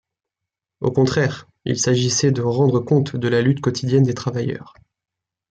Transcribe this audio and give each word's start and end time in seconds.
Au 0.79 0.89
contraire, 0.91 1.47
il 1.63 1.77
s’agissait 1.79 2.31
de 2.31 2.41
rendre 2.41 2.79
compte 2.79 3.15
de 3.15 3.27
la 3.27 3.43
lutte 3.43 3.61
quotidienne 3.61 4.01
des 4.01 4.15
travailleurs. 4.15 4.73